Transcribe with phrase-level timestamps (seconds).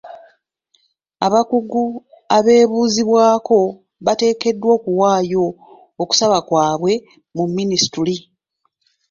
[1.25, 1.83] Abakugu
[2.37, 3.59] abeebuuzibwako
[4.05, 5.45] bateekeddwa okuwaayo
[6.01, 6.93] okusaba kwaabwe
[7.35, 8.15] mu minisitule